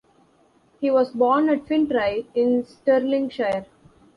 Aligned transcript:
He 0.79 0.89
was 0.89 1.11
born 1.11 1.47
at 1.49 1.67
Fintry 1.67 2.25
in 2.33 2.63
Stirlingshire. 2.65 3.67